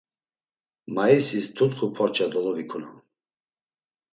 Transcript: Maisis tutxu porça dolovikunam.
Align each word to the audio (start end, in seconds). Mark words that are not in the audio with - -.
Maisis 0.99 1.47
tutxu 1.59 1.85
porça 1.99 2.25
dolovikunam. 2.33 2.97